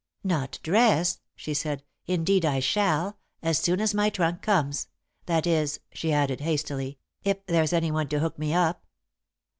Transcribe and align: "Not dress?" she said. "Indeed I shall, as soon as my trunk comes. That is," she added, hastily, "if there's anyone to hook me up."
"Not 0.23 0.57
dress?" 0.63 1.19
she 1.35 1.53
said. 1.53 1.83
"Indeed 2.07 2.43
I 2.43 2.59
shall, 2.59 3.19
as 3.43 3.59
soon 3.59 3.79
as 3.79 3.93
my 3.93 4.09
trunk 4.09 4.41
comes. 4.41 4.87
That 5.27 5.45
is," 5.45 5.79
she 5.93 6.11
added, 6.11 6.39
hastily, 6.41 6.97
"if 7.23 7.45
there's 7.45 7.71
anyone 7.71 8.07
to 8.07 8.17
hook 8.19 8.39
me 8.39 8.51
up." 8.51 8.83